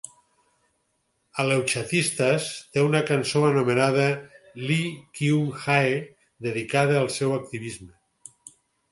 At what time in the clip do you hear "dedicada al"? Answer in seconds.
6.47-7.11